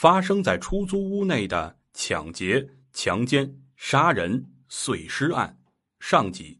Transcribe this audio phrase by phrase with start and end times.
[0.00, 5.58] 发生在出租屋内的抢劫、强奸、杀人、碎尸案
[5.98, 6.58] 上集。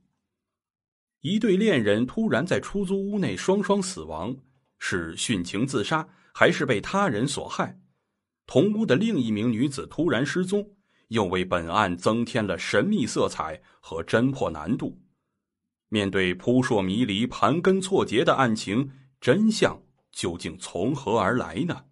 [1.23, 4.37] 一对恋人突然在出租屋内双双死亡，
[4.79, 7.81] 是殉情自杀还是被他人所害？
[8.45, 10.75] 同屋的另一名女子突然失踪，
[11.09, 15.00] 又为本案增添了神秘色彩和侦破难度。
[15.88, 19.82] 面对扑朔迷离、盘根错节的案情，真相
[20.12, 21.86] 究竟从何而来呢？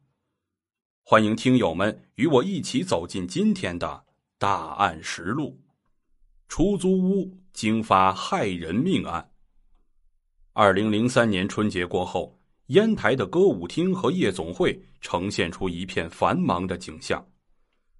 [1.11, 4.05] 欢迎听友们与我一起走进今天的
[4.37, 5.59] 大案实录：
[6.49, 9.31] 出租屋惊发害人命案。
[10.53, 17.27] 二零零三年春节过后，烟台的歌舞厅和夜总会呈现出一片繁忙的景象。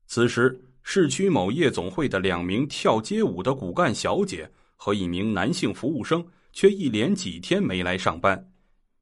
[0.07, 8.53] 此时，市区某夜总会的两名跳街舞的骨干小姐和一名男性服务生却一连几天没来上班，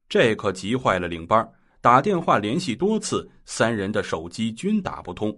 [0.07, 1.45] 这可急坏了领班。
[1.87, 5.33] 打电话联系多次，三人的手机均打不通，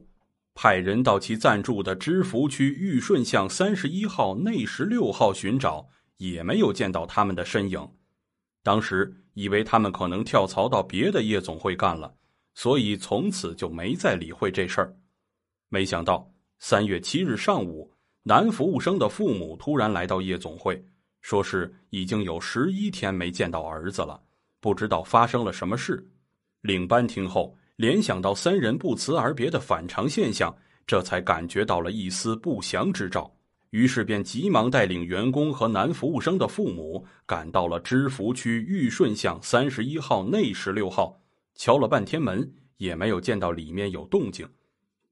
[0.56, 7.88] 派人到其暂住的知福区玉顺巷三十一号内十六号寻找，也没有见到他们的身影。
[8.64, 12.12] 当时以为他们可能跳槽到别的夜总会干了，
[12.56, 14.92] 所以从此就没再理会这事儿。
[15.70, 20.84] 没想到三月七日上午，男服务生的父母突然来到夜总会，
[21.22, 24.20] 说是已经有十一天没见到儿子了，
[24.60, 26.04] 不知道发生了什么事。
[26.62, 30.54] 领班听后，联想到三人不辞而别的反常现象，
[30.86, 33.32] 这才感觉到了一丝不祥之兆，
[33.70, 41.22] 于是便急忙带领员工和男服务生的父母赶到了知福区玉顺巷三十一号内十六号，
[41.56, 44.46] 敲了半天门也没有见到里面有动静，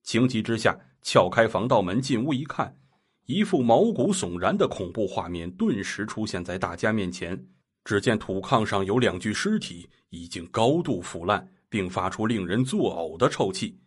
[0.03, 2.75] 情急之下撬开防盗门进屋一看，
[3.25, 7.47] 一副毛骨悚然的恐怖画面顿时出现在大家面前。
[7.87, 13.79] 只见土炕上有两具尸体，已经高度腐烂，并发出令人作呕的臭气，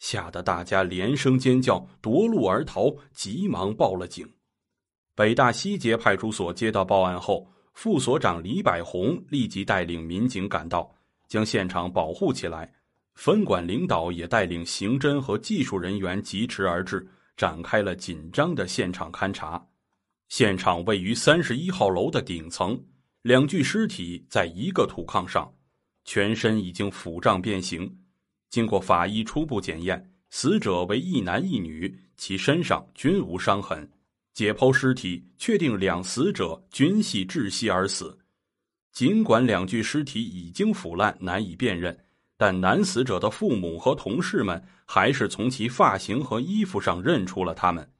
[0.00, 4.28] 吓得大家连声尖叫，夺路而逃，急忙报了警。
[5.14, 10.92] 北大西街派出所接到报案后，副所长李百红立即带领民警赶到，
[11.28, 12.74] 将现场保护起来。
[13.14, 19.64] 分管领导也带领刑侦和技术人员疾驰而至，展开了紧张的现场勘查。
[20.28, 22.76] 现场位于三十一号楼的顶层。
[23.24, 25.50] 两具尸体在一个土炕上，
[26.04, 27.90] 全身已经腐胀变形。
[28.50, 33.90] 经过法医初步检验，死者为一男一女，其身上均无伤痕。
[34.34, 38.18] 解剖尸体，确定两死者均系窒息而死。
[38.92, 41.98] 尽管两具尸体已经腐烂，难以辨认，
[42.36, 47.90] 但男死者的父母和同事们还是从其发型和衣服上认出了他们。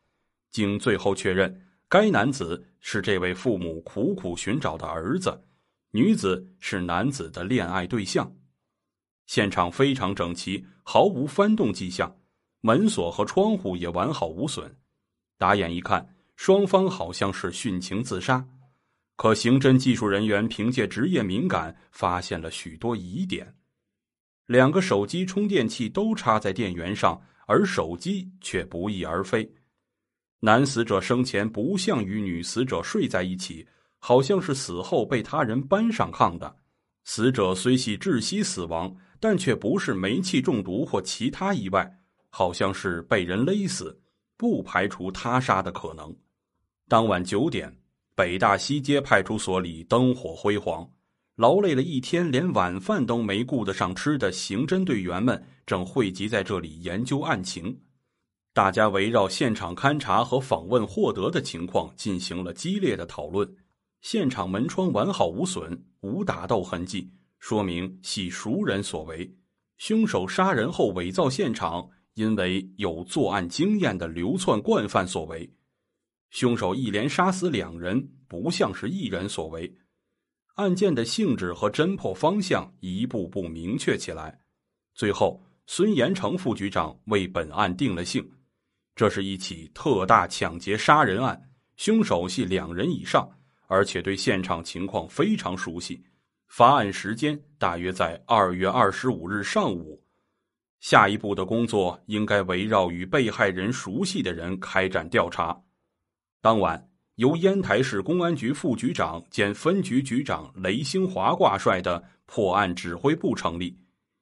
[0.50, 1.62] 经最后确认。
[1.94, 5.40] 该男子是这位父母苦苦寻找的儿子，
[5.92, 8.34] 女子是男子的恋爱对象。
[9.26, 12.12] 现场非常整齐，毫无翻动迹象，
[12.62, 14.76] 门锁和窗户也完好无损。
[15.38, 18.44] 打眼一看，双方好像是殉情自杀。
[19.14, 23.54] 可刑侦技术人员凭借职业敏感，发现了许多疑点：
[24.46, 29.48] 两个手机充电器都插在电源上，而手机却不翼而飞。
[30.44, 33.66] 男死者生前不像与女死者睡在一起，
[33.98, 36.54] 好像是死后被他人搬上炕的。
[37.04, 41.90] 死者虽系窒息死亡，但却不是煤气中毒或其他意外，
[42.28, 43.98] 好像是被人勒死，
[44.36, 46.14] 不排除他杀的可能。
[46.88, 47.74] 当晚九点，
[48.14, 50.86] 北大西街派出所里灯火辉煌，
[51.36, 57.74] 劳累了一天连晚饭都没顾得上吃的刑侦队员们正汇集在这里研究案情。
[58.54, 63.52] 大家围绕现场勘查和访问获得的情况进行了激烈的讨论。
[64.00, 67.10] 现场门窗完好无损，无打斗痕迹，
[67.40, 69.28] 说明系熟人所为。
[69.78, 75.52] 凶手杀人后伪造现场，因为有作案经验的流窜惯犯所为。
[76.30, 79.76] 凶手一连杀死两人，不像是一人所为。
[80.54, 84.38] 案件的性质和侦破方向一步步明确起来。
[84.94, 88.30] 最后，孙延成副局长为本案定了性。
[88.94, 91.40] 这是一起特大抢劫杀人案，
[91.76, 93.28] 凶手系两人以上，
[93.66, 96.00] 而且对现场情况非常熟悉。
[96.46, 100.00] 发案时间大约在二月二十五日上午。
[100.78, 105.58] 下一步的工作应该围绕与被害人熟悉的人开展调查。
[106.40, 113.76] 当晚，由烟台市公安局副局长兼分局局长雷兴华挂帅的破案指挥部成立，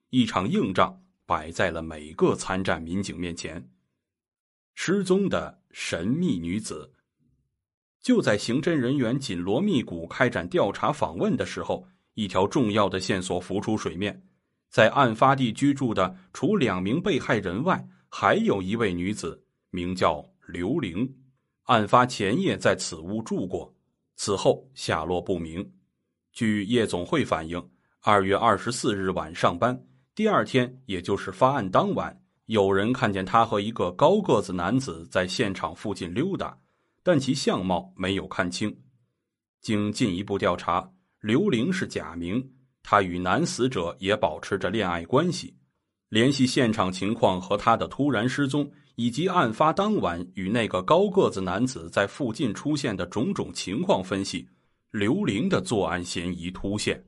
[0.09, 3.63] 一场硬仗摆在了每个参战民警面前。
[4.73, 6.91] 失踪的神秘女子。
[8.01, 14.21] 就在刑侦人员紧锣密鼓开展调查访问的时候，一条重要的线索浮出水面。
[14.69, 21.15] 在案发地居住的除两名被害人外，还有一位女子，名叫刘玲。
[21.63, 23.73] 案发前夜在此屋住过，
[24.15, 25.71] 此后下落不明。
[26.31, 27.69] 据夜总会反映，
[28.01, 29.79] 二月二十四日晚上班，
[30.15, 36.57] 第二天也就是发案当晚，有人看见他和一个高个子男子在现场附近溜达，
[37.01, 38.75] 但其相貌没有看清。
[39.61, 40.91] 经进一步调查，
[41.21, 42.45] 刘玲是假名。
[42.85, 45.55] 他与男死者也保持着恋爱关系，
[46.09, 54.45] 联系现场情况和他的突然失踪，以及案发当晚与那个高个子男子在附近出现的种种情况分析，
[54.91, 57.01] 刘玲的作案嫌疑突现。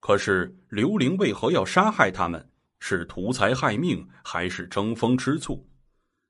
[0.00, 2.50] 可是刘玲为何要杀害他们？
[2.86, 5.66] 是图财害命，还是争风吃醋？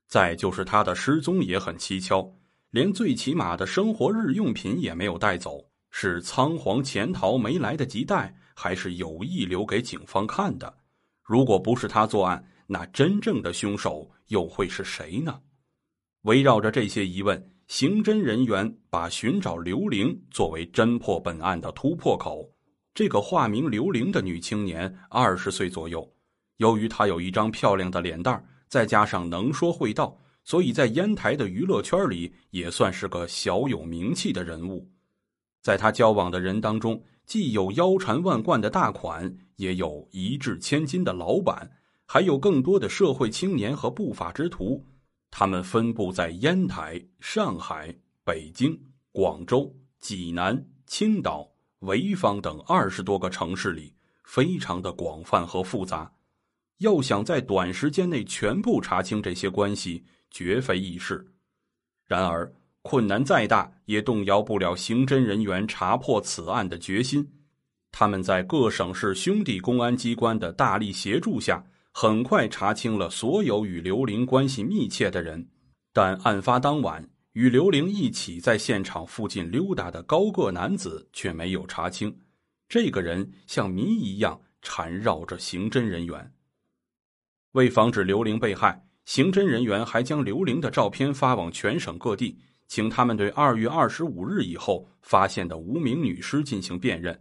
[0.07, 2.33] 再就是他的失踪也很蹊跷，
[2.71, 8.33] 连最起码的生活日用品也没有带走，是仓皇潜逃没来得及带。
[8.55, 10.73] 还是有意留给警方看的。
[11.25, 15.41] 如果不是他作案，那真正的凶手又会是谁呢？
[16.23, 22.49] 围绕着这些疑问，刑侦人员把寻找刘玲作为侦破本案的突破口。
[22.95, 26.09] 这个化名刘玲的女青年二十岁左右，
[26.59, 34.91] 由于她有一张漂亮的脸蛋再加上能说会道，所以在烟台的娱乐圈里也算是个小有名气的人物。
[35.63, 41.71] 在她交往的人当中，既有腰缠万贯的大款，也有一掷千金的老板，
[42.05, 44.85] 还有更多的社会青年和不法之徒。
[45.31, 47.93] 他们分布在烟台、上海、
[48.23, 48.79] 北京、
[49.11, 56.13] 广州、济南、青岛、潍坊等二十多个城市里，非常的广泛和复杂。
[56.79, 61.27] 要想在短时间内全部查清这些关系，绝非易事。
[62.07, 67.27] 然而，困难再大，也动摇不了刑侦人员查破此案的决心。
[67.91, 75.49] 他们在各省市兄弟公安机关的大力协助下，很快查清了所有与刘玲关系密切的人。
[75.93, 82.15] 但案发当晚，与刘玲一起在现场附近溜达的高个男子却没有查清。
[82.69, 86.34] 这个人像谜一样缠绕着刑侦人员。
[87.55, 92.39] 为防止刘玲被害，刑侦人员还将刘玲的照片发往全省各地。
[92.67, 97.17] 请他们对二月二十五日以后发现的无名女尸进行辨认，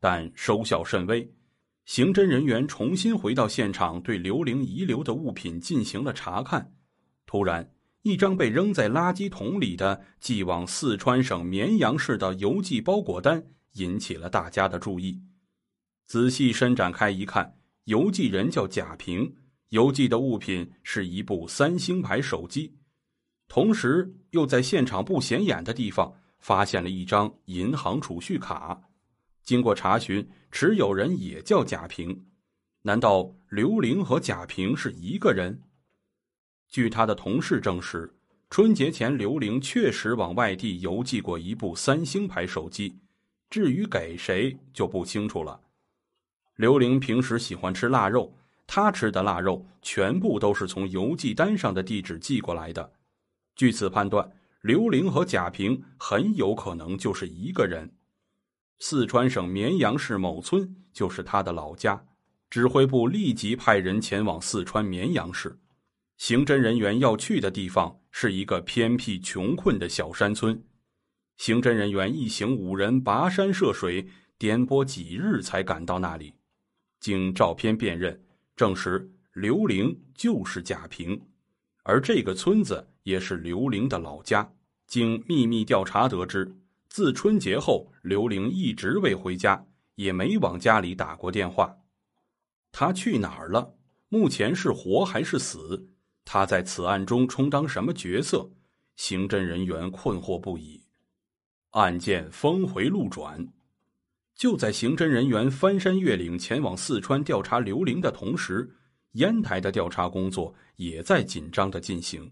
[0.00, 1.26] 但收效甚微。
[1.86, 6.74] 刑侦人员重新回到现场，对刘玲遗留的物品进行了查看。
[7.24, 7.70] 突然，
[8.02, 13.42] 一张被扔在垃圾桶里的寄往四川省绵阳市的邮寄包裹单
[13.74, 15.18] 引起了大家的注意。
[16.06, 19.32] 仔细伸展开一看，邮寄人叫贾平，
[19.70, 22.74] 邮寄的物品是一部三星牌手机。
[23.48, 28.80] 同时，又在现场不显眼的地方发现了一张银行储蓄卡。
[29.42, 32.26] 经过查询，持有人也叫贾平。
[32.82, 35.62] 难道刘玲和贾平是一个人？
[36.68, 38.14] 据他的同事证实，
[38.50, 42.98] 春节前刘玲确实往外地邮寄过一部三星牌手机，
[43.48, 45.60] 至于给谁就不清楚了。
[46.56, 48.36] 刘玲平时喜欢吃腊肉，
[48.68, 52.92] 他吃的腊肉全部都是从邮寄单上的地址寄过来的。
[53.56, 54.30] 据此判断，
[54.60, 57.90] 刘玲和贾平很有可能就是一个人。
[58.78, 62.04] 四川省绵阳市某村就是他的老家，
[62.50, 65.58] 指挥部立即派人前往四川绵阳市。
[66.18, 70.62] 刑侦人员要去的地方是一个偏僻穷困的小山村。
[71.38, 76.34] 刑侦人员一行五人跋山涉水，颠簸几日才赶到那里。
[77.00, 78.20] 经照片辨认，
[78.58, 81.18] 证实刘玲就是贾平，
[81.82, 82.86] 而这个村子。
[83.04, 84.52] 也是刘玲的老家。
[84.86, 86.54] 经秘密调查得知，
[86.90, 91.74] 自春节后，刘玲一直未回家，也没往家里打过电话。
[92.70, 93.74] 他去哪儿了？
[94.10, 95.88] 目前是活还是死？
[96.26, 98.50] 他在此案中充当什么角色？
[98.96, 100.82] 刑侦人员困惑不已。
[101.70, 103.48] 案件峰回路转，
[104.38, 108.70] 就在刑侦人员翻山越岭前往四川调查刘玲的同时，
[109.14, 112.30] 烟台的调查工作也在紧张的进行。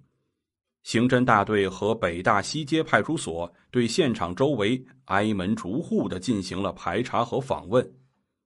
[0.84, 7.84] 刑侦大队和北大西街派出所对现场周围挨门逐户的进行了排查和访问，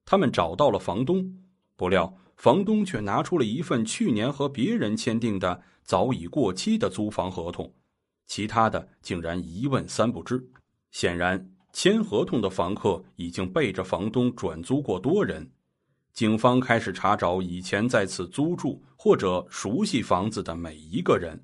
[0.07, 1.23] 他们找到了房东，
[1.77, 7.71] 不料房东却拿出了一份去年和别人签订的早已过期的租房合同，
[8.27, 10.43] 其他的竟然一问三不知。
[10.93, 15.51] 显然，签合同的房客已经背着房东转租过多人。
[16.13, 21.41] 警方开始查找以前在此租住或者熟悉房子的每一个人。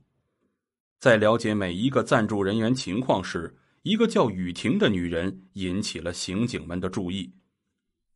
[0.98, 7.32] 在了解每一个暂住人员情况时，一个叫雨婷的女人引起了刑警们的注意。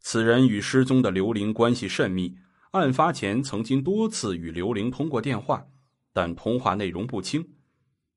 [0.00, 2.34] 此人与失踪的刘玲关系甚密，
[2.72, 5.64] 案发前曾经多次与刘玲通过电话，
[6.12, 7.46] 但通话内容不清。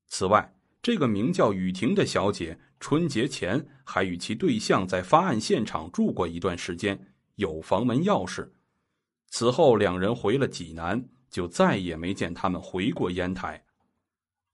[0.08, 0.53] 此外，
[0.84, 7.00] 这个名叫雨婷的小姐，春节前还与其对象在发案现场住过一段时间，
[7.36, 8.50] 有房门钥匙。
[9.28, 13.64] 此后，两人回了济南，就再也没见他们回过烟台。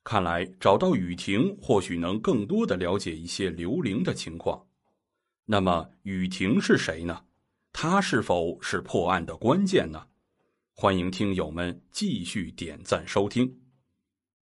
[0.04, 4.68] 看来，找到雨婷或许能更多的了解一些刘玲的情况。
[5.46, 7.24] 那么，雨婷是谁呢？
[7.74, 10.06] 她是否是破案的关键呢？
[10.76, 13.52] 欢迎听友们继续点赞收听。